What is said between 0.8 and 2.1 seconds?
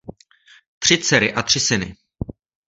dcery a tři syny.